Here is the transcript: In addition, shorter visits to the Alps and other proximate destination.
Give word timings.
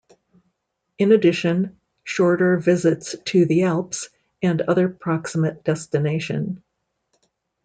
In 0.97 1.11
addition, 1.11 1.79
shorter 2.03 2.57
visits 2.57 3.15
to 3.25 3.45
the 3.45 3.61
Alps 3.65 4.09
and 4.41 4.59
other 4.63 4.89
proximate 4.89 5.63
destination. 5.63 6.63